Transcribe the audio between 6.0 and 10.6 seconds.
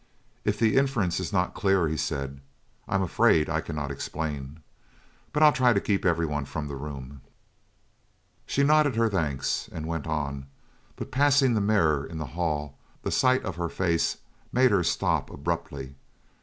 everyone from the room." She nodded her thanks, and went on;